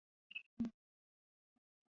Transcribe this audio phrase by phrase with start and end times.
[0.03, 0.71] 湖北蕲水人。